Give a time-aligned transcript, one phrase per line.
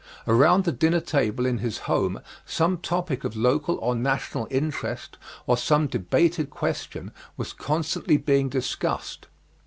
[0.27, 5.57] Around the dinner table in his home some topic of local or national interest, or
[5.57, 9.27] some debated question, was constantly being discussed.